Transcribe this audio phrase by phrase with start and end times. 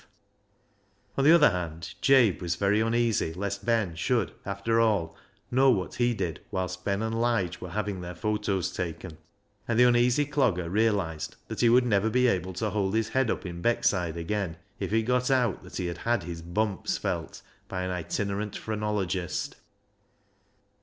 [1.13, 4.79] 328 BECKSIDE LIGHTS On the other hand, Jabe was very uneasy lest Ben should, after
[4.81, 5.15] all,
[5.51, 9.19] know what he did whilst Ben and Lige were having their photos taken;
[9.67, 13.29] and the uneasy Clogger realised that he would never be able to hold his head
[13.29, 17.43] up in Beckside again if it got out that he had had his" bumps" felt
[17.67, 19.53] by an itinerant phren ologist.